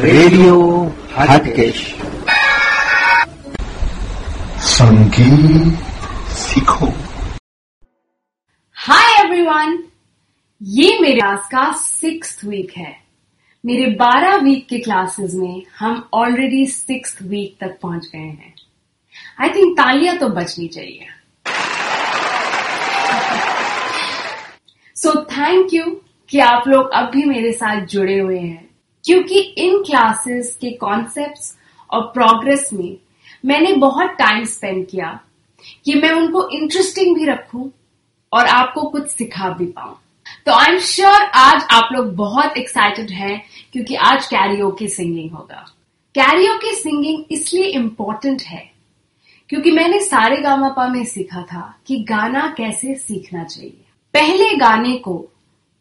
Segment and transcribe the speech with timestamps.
[0.00, 0.60] Radio
[1.12, 1.80] Hatkesh.
[4.60, 5.82] संगीत
[6.34, 6.86] सीखो।
[8.76, 9.78] Hi everyone
[10.62, 12.96] ये मेरे क्लास का सिक्स वीक है।
[13.64, 18.54] मेरे बारह वीक के क्लासेस में हम ऑलरेडी सिक्स वीक तक पहुँच गए हैं।
[19.40, 21.06] आई थिंक तालियाँ तो बचनी चाहिए।
[24.96, 28.73] सो थैंक यू कि आप लोग अब भी मेरे साथ जुड़े हुए हैं।
[29.04, 31.56] क्योंकि इन क्लासेस के कॉन्सेप्ट्स
[31.90, 32.96] और प्रोग्रेस में
[33.44, 35.18] मैंने बहुत टाइम स्पेंड किया
[35.84, 37.70] कि मैं उनको इंटरेस्टिंग भी रखूँ
[38.32, 39.96] और आपको कुछ सिखा भी पाऊँ।
[40.46, 45.30] तो आई एम श्योर आज आप लोग बहुत एक्साइटेड हैं क्योंकि आज कैरियो की सिंगिंग
[45.30, 45.64] होगा।
[46.14, 48.70] कैरियो की सिंगिंग इसलिए इंपॉर्टेंट है
[49.48, 53.84] क्योंकि मैंने सारे गामापा में सीखा था कि गाना कैसे सीखना चाहिए।
[54.14, 55.16] पहले गाने को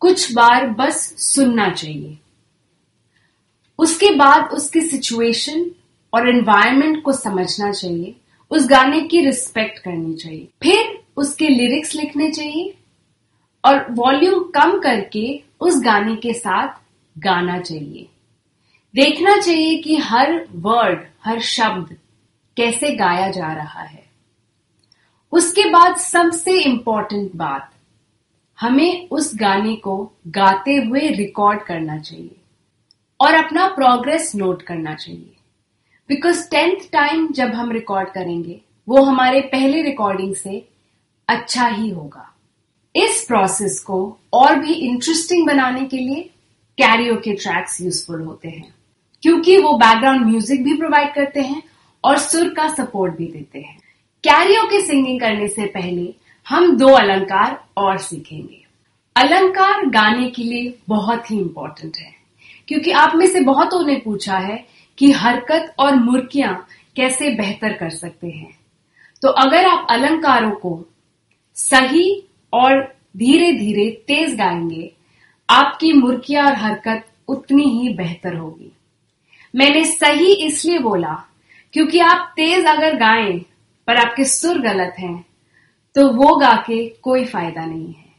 [0.02, 2.18] कुछ बार बस सुनना चाहिए।
[3.80, 5.72] उसके बाद उसकी सिचुएशन
[6.14, 8.16] और एनवायरमेंट को समझना चाहिए,
[8.52, 12.74] उस गाने की रिस्पेक्ट करनी चाहिए। फिर उसके लिरिक्स लिखने चाहिए
[13.64, 16.68] और वॉल्यूम कम करके उस गाने के साथ
[17.16, 18.08] गाना चाहिए।
[18.94, 21.96] देखना चाहिए कि हर वर्ड हर शब्द
[22.58, 24.04] कैसे गाया जा रहा है।
[25.32, 27.70] उसके बाद सबसे इंपॉर्टेंट बात,
[28.60, 32.36] हमें उस गाने को गाते हुए रिकॉर्ड करना चाहिए।
[33.20, 35.36] और अपना प्रोग्रेस नोट करना चाहिए।
[36.10, 40.68] बिकॉज़ टेंथ टाइम जब हम रिकॉर्ड करेंगे, वो हमारे पहले रिकॉर्डिंग से
[41.28, 42.34] अच्छा ही होगा।
[42.96, 46.30] इस प्रोसेस को और भी इंटरेस्टिंग बनाने के लिए
[46.78, 48.76] कैरियो के ट्रैक्स यूजफुल होते हैं।
[49.22, 51.64] क्योंकि वो बैकग्राउंड म्यूज़िक भी प्रोवाइड करते हैं
[52.04, 53.80] और सुर का सपोर्ट भी देते हैं।
[54.24, 56.14] कैरियो के सिंगिंग करने से पहले
[56.48, 58.66] हम दो अलंकार और सीखेंगे।
[59.16, 62.23] अलंकार गाने के लिए बहुत ही इंपॉर्टेंट है।
[62.68, 64.64] क्योंकि आप में से बहुतों ने पूछा है
[64.98, 66.56] कि हरकत और मुर्कियाँ
[66.96, 68.52] कैसे बेहतर कर सकते हैं।
[69.22, 70.80] तो अगर आप अलंकारों को
[71.58, 72.24] सही
[72.54, 72.82] और
[73.18, 74.92] धीरे धीरे तेज गाएँगे,
[75.50, 78.72] आपकी मुर्किया और हरकत उतनी ही बेहतर होगी।
[79.54, 81.14] मैंने सही इसलिए बोला
[81.74, 83.38] क्योंकि आप तेज अगर गाएँ,
[83.88, 85.26] पर आपके सुर गलत हैं
[85.96, 88.12] तो वो गा के कोई फ़ायदा नहीं है।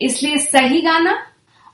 [0.00, 1.12] इसलिए सही गाना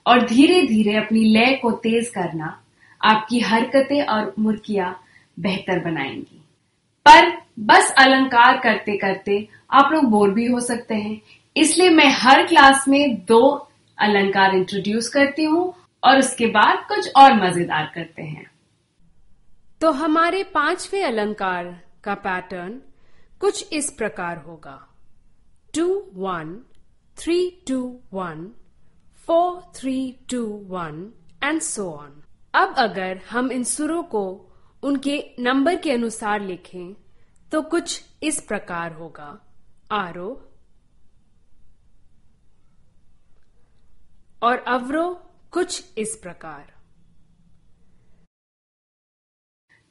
[0.08, 2.58] और धीरे धीरे अपनी लय को तेज करना
[3.00, 4.94] आपकी हरकतें और मुर्कियाँ
[5.40, 6.42] बेहतर बनाएँगी।
[7.06, 7.30] पर
[7.66, 11.20] बस अलंकार करते करते आप लोग बोर भी हो सकते हैं।
[11.56, 13.40] इसलिए मैं हर क्लास में दो
[13.98, 18.46] अलंकार इंट्रोड्यूस करती हूँ और उसके बाद कुछ और मज़ेदार करते हैं।
[19.80, 21.64] तो हमारे पांचवे अलंकार
[22.04, 22.80] का पैटर्न
[23.40, 24.78] कुछ इस प्रकार होगा।
[25.74, 26.56] Two one,
[27.16, 27.38] three
[27.68, 27.80] two
[28.12, 28.48] one
[29.28, 31.12] four three two one
[31.44, 32.22] and so on
[32.54, 34.44] अब अगर हम इन सुरों को
[34.82, 36.96] उनके नंबर के अनुसार लिखें
[37.52, 39.54] तो कुछ इस प्रकार होगा।
[39.92, 40.44] आरो,
[44.42, 45.14] और अवरो,
[45.52, 46.74] कुछ इस प्रकार।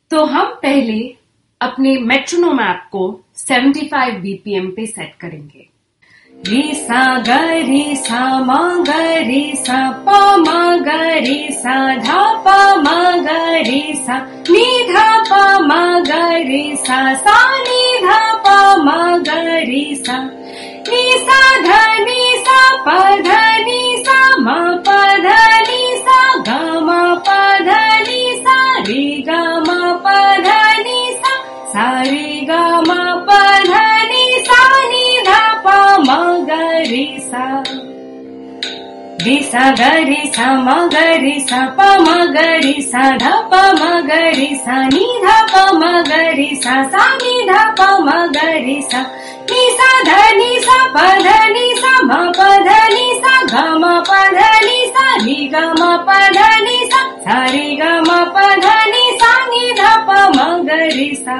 [0.09, 1.17] तो हम पहले
[1.61, 5.76] अपने मेट्रोनोम ऐप को 75 बीपीएम पे सेट करेंगे।
[6.45, 7.29] री सा ग
[7.67, 8.91] री सा मा ग
[9.27, 10.09] री सा प
[10.45, 10.89] मा ग
[11.25, 12.53] री सा धा प
[12.83, 13.37] मा ग
[13.67, 14.17] री सा
[14.49, 18.53] नी धा प मा ग री सा सा नी धा प
[18.85, 19.37] मा ग
[19.69, 20.17] री सा
[20.89, 25.35] नी सा ध नी सा प ध नी सा म प ध
[25.69, 29.31] नी सा ग म प ध नी सा री ग
[29.67, 31.13] म प ध गा प ध नि
[31.73, 32.51] सा नि ध
[33.27, 33.96] प म
[36.77, 37.45] सा
[39.25, 39.81] रि सा ग
[41.21, 45.25] रि सा प म ग रि सा ध प म ग रि सा नि ध
[45.51, 49.01] प म ग रि सा सा नि ध प म ग रि सा
[49.51, 50.05] नि सा ध
[50.39, 52.61] नि सा प ध नि सा ग म प ध
[54.67, 58.63] नि सा रि ग म प ध नि सा सा रि ग म प ध
[58.93, 60.37] नि सा नि ध प म
[60.69, 61.37] ग रि सा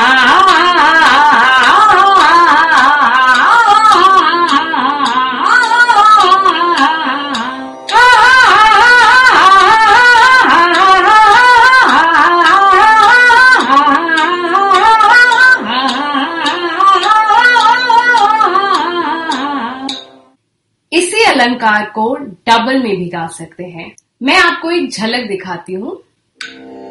[21.98, 22.14] को
[22.48, 23.92] डबल में भी गा सकते हैं।
[24.22, 25.96] मैं आपको एक झलक दिखाती हूँ।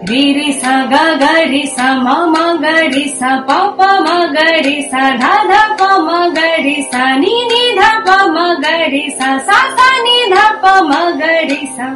[0.09, 4.09] रि रि सा ग ग रि सा म म ग रि सा प प म
[4.33, 8.45] ग रि सा धा ध प म ग रि सा नि नि ध प म
[8.63, 11.87] ग रि सा सा सा नि ध प म ग रे सा।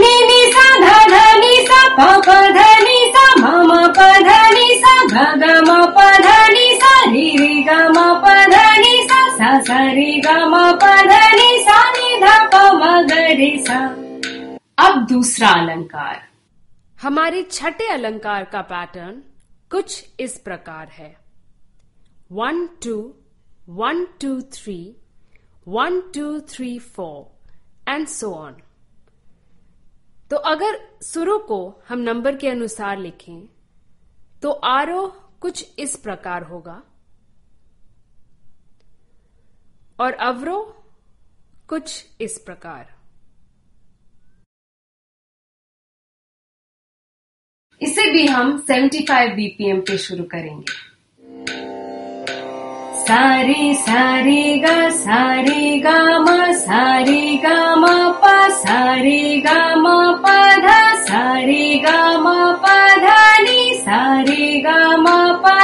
[0.00, 4.08] नि नि सा ध ध नि सा प प ध नि सा म म प
[4.26, 8.36] ध नि सा ग ग म प ध नि सा रि रि ग म प
[8.52, 8.94] ध नि
[9.40, 12.58] सा रि नि सा नि प
[13.10, 13.78] ग सा।
[14.78, 16.18] अब दूसरा अलंकार।
[17.02, 19.22] हमारे छठे अलंकार का पैटर्न
[19.70, 21.16] कुछ इस प्रकार है।
[22.32, 22.96] One two
[23.68, 24.78] one two three
[25.68, 28.56] one two three four and so on
[30.30, 33.40] तो अगर सुरों को हम नंबर के अनुसार लिखें
[34.42, 36.82] तो आरोह कुछ इस प्रकार होगा।
[40.00, 40.74] और अवरोह
[41.68, 42.86] कुछ इस प्रकार।
[47.82, 50.90] इसे भी हम 75 बीपीएम पे शुरू करेंगे।
[53.00, 57.94] सारी सारी गा सारी गा म, सारी गा मा
[58.24, 62.66] प, सारी गा म प ध, सारी गा म प
[62.98, 65.59] ध नि, सारी गा मा प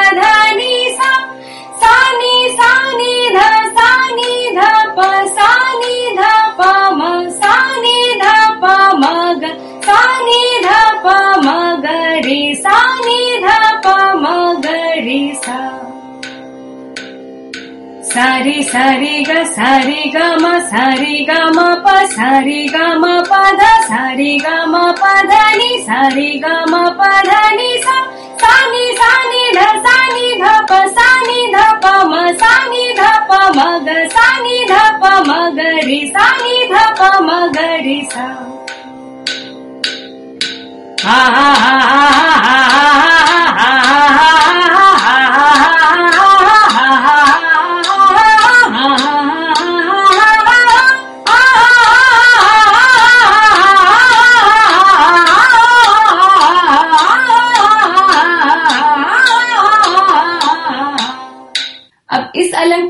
[4.98, 6.26] प सा नि ध
[7.80, 8.28] नि ध
[8.62, 8.70] प
[9.00, 9.04] म
[9.40, 9.48] ग
[9.86, 11.48] सा नि ध प म
[11.82, 11.96] ग
[12.26, 13.56] रे सा नि ध
[14.22, 14.26] म
[14.64, 14.76] ग
[15.06, 15.58] रे सा
[18.12, 23.72] सारी सारी ग सारी ग म सारी ग म प सारी ग म प ध
[23.88, 27.98] सारी ग म प ध नि सारी ग म प ध नि सा
[28.46, 32.52] सानी सा नि ध, सानी, ध, प सा नि ध, प, म सा
[32.98, 37.58] ध, प, म, ग, सानी, ध, प, म, ग, रे, सानी, ध, प, म, ग,
[37.86, 38.26] रे, सा।
[41.04, 43.15] हा हा हा हा हा अब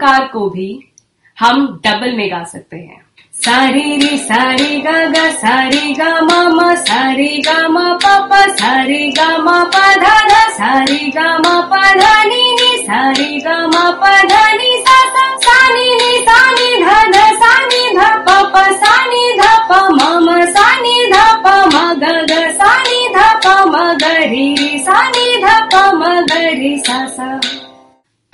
[0.07, 0.93] इस को भी
[1.41, 6.75] हम डबल में गा सकते हैं। सारी री, सारी गा गा, सारी गा मा मा,
[6.75, 11.95] सारी गा मा प प, सारी गा मा प ध ध, सारी गा मा प
[11.99, 16.51] ध नि नि, सारी गा मा प ध नि सा सा सा नि नि, सा
[16.51, 20.81] नि ध ध, सा नि ध प प, सा नि ध प म म, सा
[20.81, 25.09] नि ध प म ग ग, सा नि ध प म ग रि रि, सा
[25.09, 27.66] नि ध प म ग रि सा सा।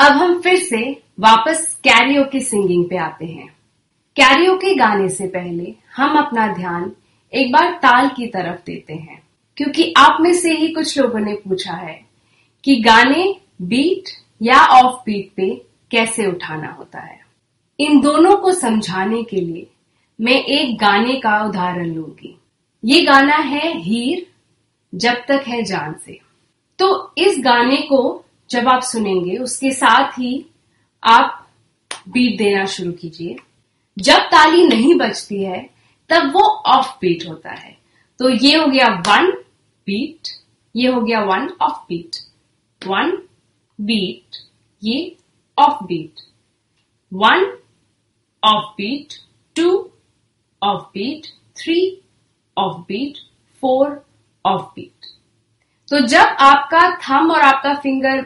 [0.02, 3.46] अब हम फिर से वापस कैरियो की सिंगिंग पे आते हैं।
[4.16, 6.90] कैरियो के गाने से पहले हम अपना ध्यान
[7.32, 9.22] एक बार ताल की तरफ़ देते हैं,
[9.56, 12.06] क्योंकि आप में से ही कुछ लोगों ने पूछा है
[12.64, 14.08] कि गाने बीट
[14.42, 17.20] या ऑफ़ बीट पे कैसे उठाना होता है।
[17.78, 19.66] इन दोनों को समझाने के लिए
[20.20, 22.38] मैं एक गाने का उदाहरण लूँगी।
[22.84, 24.26] ये गाना है हीर,
[24.94, 26.18] जब तक है जान से।
[26.78, 28.21] तो इस गाने को
[28.52, 30.34] जब आप सुनेंगे, उसके साथ ही
[31.02, 31.38] आप
[32.08, 33.36] बीट देना शुरू कीजिए।
[33.96, 35.60] जब ताली नहीं बजती है,
[36.10, 37.76] तब वो ऑफ़ बीट होता है।
[38.20, 39.30] तो ये हो गया वन
[39.86, 40.28] बीट
[40.74, 42.16] ये हो गया one off beat
[42.82, 43.16] one
[43.78, 44.36] beat
[44.82, 45.16] ये
[45.58, 46.20] off beat
[47.12, 47.46] one
[48.42, 49.14] off beat
[49.56, 49.70] two
[50.62, 51.26] off beat
[51.56, 51.80] three
[52.56, 53.18] off beat
[53.62, 54.06] four
[54.44, 55.06] off beat
[55.88, 58.24] तो जब आपका थम और आपका फिंगर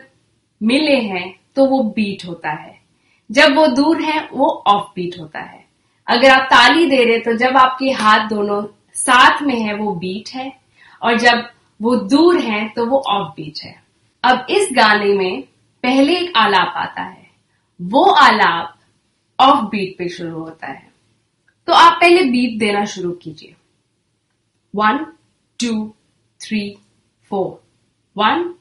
[0.63, 2.81] मिले हैं तो वो बीट होता है।
[3.31, 5.67] जब वो दूर है, वो ऑफ़ बीट होता है।
[6.07, 10.35] अगर आप ताली दे रहे तो जब आपके हाथ दोनों साथ में है, वो बीट
[10.35, 10.61] है।
[11.03, 11.49] और जब
[11.83, 13.85] वो दूर है तो वो ऑफ़ बीट है।
[14.25, 15.43] अब इस गाने में
[15.83, 17.31] पहले एक आलाप आता है।
[17.83, 18.79] वो आलाप
[19.41, 20.91] ऑफ़ बीट पे शुरू होता है।
[21.67, 23.55] तो आप पहले बीट देना शुरू कीजिए।
[24.75, 25.07] One
[25.61, 25.95] two
[26.41, 26.79] three
[27.31, 27.67] four
[28.17, 28.55] one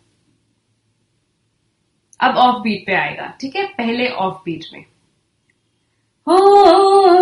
[2.19, 3.65] अब ऑफ़ बीट पे आएगा, ठीक है?
[3.65, 4.85] पहले ऑफ़ बीट में।
[6.27, 7.15] हो हो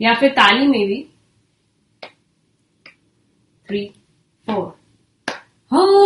[0.00, 1.08] या फिर ताली में भी।
[3.68, 3.94] थ्री
[4.46, 4.78] फोर
[5.72, 6.02] हो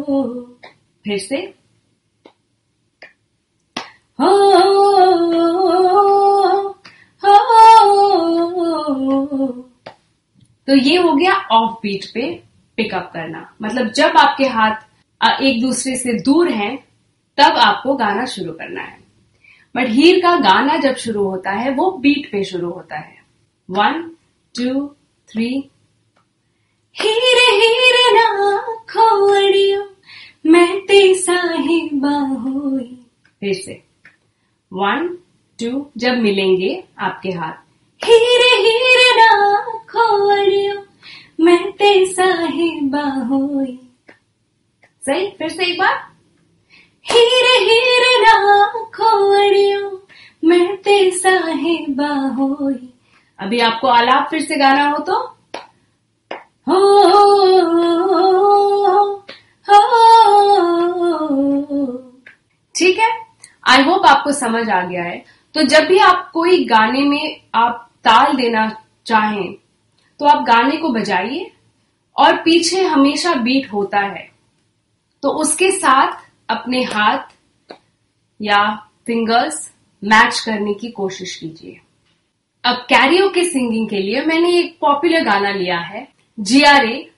[0.00, 0.56] हो।
[1.04, 1.57] फिर से।
[11.82, 12.30] बीट पे
[12.78, 16.76] पिकअप करना। मतलब जब आपके हाथ एक दूसरे से दूर हैं,
[17.38, 18.98] तब आपको गाना शुरू करना है।
[19.74, 23.16] बट हीर का गाना जब शुरू होता है, वो बीट पे शुरू होता है।
[23.70, 24.10] वन
[24.54, 24.86] टू
[25.28, 25.48] थ्री
[26.96, 29.82] हीर हीर ना खोड़ियो
[30.46, 32.16] मैं ते साहिबा
[33.40, 33.82] फिर से।
[34.72, 35.06] वन
[35.58, 37.52] टू जब मिलेंगे आपके हाथ।
[38.00, 40.74] हीरे हीरे ना खोड़ियो
[41.38, 43.78] मैं ते साहिबा होई
[45.02, 45.26] सही?
[45.38, 45.94] फिर से एक बार।
[47.06, 50.06] हीरे हीरे ना खोड़ियो
[50.44, 52.92] मैं ते साहिबा होई
[53.38, 55.14] अभी आपको आलाप फिर से गाना हो तो?
[56.68, 56.78] हो
[62.74, 63.10] ठीक है?
[63.64, 67.88] आई होप आपको समझ आ गया है। तो जब भी आप कोई गाने में आप
[68.04, 68.68] ताल देना
[69.06, 69.54] चाहें
[70.20, 71.50] तो आप गाने को बजाइए
[72.16, 74.28] और पीछे हमेशा बीट होता है।
[75.22, 76.16] तो उसके साथ
[76.48, 77.34] अपने हाथ
[78.40, 78.64] या
[79.06, 79.70] फिंगर्स
[80.02, 81.80] मैच करने की कोशिश कीजिए।
[82.64, 86.06] अब कैरियो के सिंगिंग के लिए मैंने एक पॉपुलर गाना लिया है
[86.38, 87.10] जिया रे।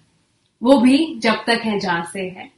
[0.63, 2.49] वो भी जब तक है जहाँ से है।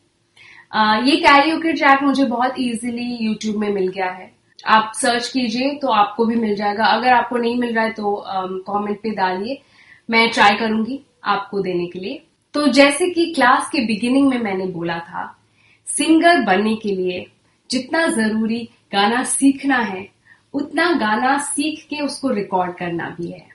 [0.73, 4.31] आ, ये कैरियो के ट्रैक मुझे बहुत इजीली यूट्यूब में मिल गया है।
[4.67, 8.25] आप सर्च कीजिए तो आपको भी मिल जाएगा। अगर आपको नहीं मिल रहा है तो
[8.69, 9.61] कमेंट पे डालिए।
[10.09, 12.23] मैं ट्राई करूँगी आपको देने के लिए।
[12.55, 15.39] तो जैसे कि क्लास के बिगिनिंग में मैंने बोला था
[15.87, 17.27] सिंगर बनने के लिए
[17.71, 20.09] जितना ज़रूरी गाना सीखना है,
[20.55, 23.47] उतना गाना सीख के उसको रिकॉर्ड करना भी है।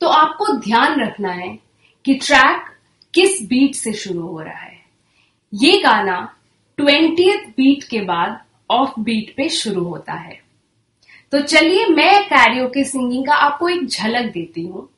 [0.00, 1.58] तो आपको ध्यान रखना है
[2.04, 2.62] कि ट्रैक
[3.14, 4.78] किस बीट से शुरू हो रहा है।
[5.54, 6.36] ये गाना
[6.78, 10.40] ट्वेंटी बीट के बाद ऑफ़ बीट पे शुरू होता है।
[11.32, 14.88] तो चलिए मैं कैरियो के सिंगिंग का आपको एक झलक देती हूँ।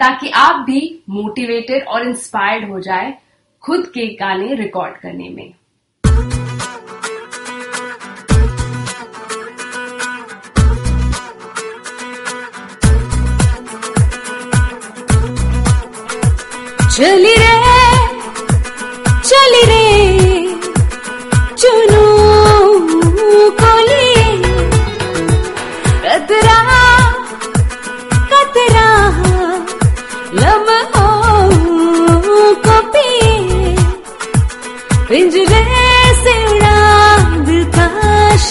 [0.00, 3.14] ताकि आप भी मोटिवेटेड और इंस्पायर्ड हो जाए
[3.62, 5.54] खुद के गाने रिकॉर्ड करने में।
[16.96, 17.45] चली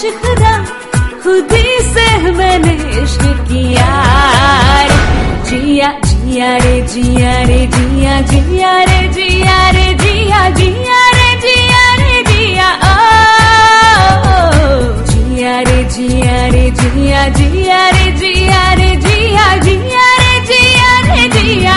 [0.06, 0.52] शिखरा
[1.22, 2.06] खुदी से
[2.38, 2.72] मैंने
[3.02, 3.86] इश्क किया
[5.48, 12.22] जिया जिया रे जिया रे जिया जिया रे जिया रे जिया जिया रे जिया रे
[12.30, 12.94] जिया ओ
[15.10, 21.76] जिया रे जिया रे जिया जिया रे जिया रे जिया जिया रे जिया रे जिया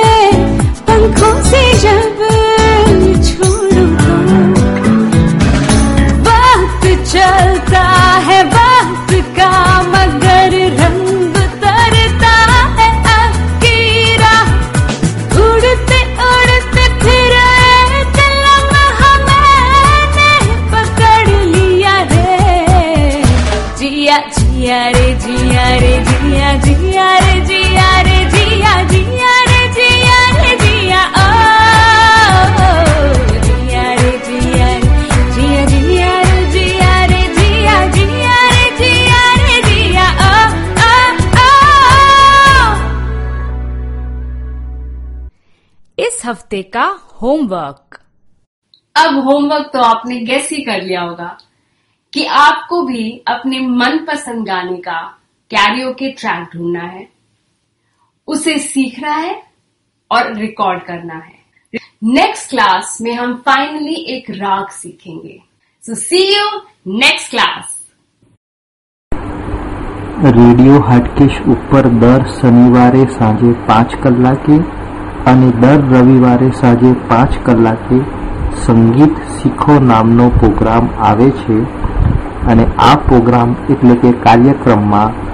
[46.30, 46.86] हफ्ते का
[47.22, 48.00] होमवर्क
[48.96, 51.36] अब होमवर्क तो आपने गैस ही कर लिया होगा
[52.12, 55.00] कि आपको भी अपने मनपसंद गाने का
[55.50, 57.06] कैरियो के ट्रैक ढूंढना है
[58.28, 59.42] उसे सीखना है
[60.10, 61.34] और रिकॉर्ड करना है
[62.04, 65.40] नेक्स्ट क्लास में हम फाइनली एक राग सीखेंगे
[65.84, 66.46] so see you
[66.98, 67.72] next class
[70.24, 74.54] radio Hatkesh ઉપર દર શનિવારે સાંજે પાંચ કલાકે
[75.27, 77.99] અને દર રવિવારે સાંજે પાંચ કલાકે
[78.65, 81.61] સંગીત શીખો નામનો પ્રોગ્રામ આવે છે.
[82.47, 85.31] અને આ પ્રોગ્રામ એટલે કે કાર્યક્રમમાં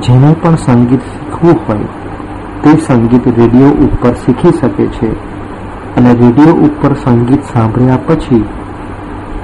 [0.00, 1.78] જેને પણ સંગીત શીખવું હોય,
[2.62, 5.12] તે સંગીત રેડિયો ઉપર શીખી શકે છે.
[5.96, 8.44] અને રેડિયો ઉપર સંગીત સાંભળ્યા પછી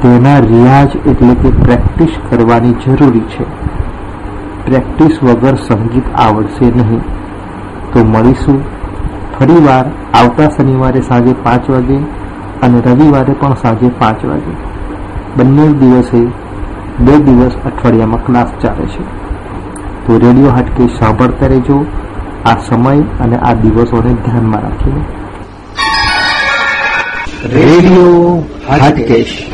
[0.03, 3.45] તેના રિયાઝ એટલે કે પ્રેક્ટિસ કરવાની જરૂરી છે.
[4.67, 7.01] પ્રેક્ટિસ વગર સંગીત આવડશે નહીં.
[7.93, 8.82] તો મળીશું.
[9.43, 9.85] ફરીવાર
[10.15, 11.97] આવતા શનિવારે સાંજે પાંચ વાગે
[12.63, 14.55] અને રવિવારે પણ સાંજે પાંચ વાગે.
[15.37, 16.21] બંને દિવસે
[17.01, 19.03] બે દિવસ અઠવાડિયામાં ક્લાસ ચાલે છે.
[20.07, 21.87] તો રેડિયો હાટકે સાંભળતા રહેજો.
[22.45, 25.05] આ સમય અને આ દિવસોને ધ્યાનમાં રાખીને.
[27.49, 29.51] રેડિયો હાટકેશ.